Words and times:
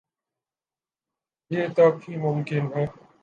یہ 1.51 1.67
تب 1.75 1.93
ہی 2.03 2.15
ممکن 2.17 2.63
ہے۔ 2.75 2.85